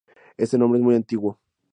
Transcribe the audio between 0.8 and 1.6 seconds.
muy antiguo.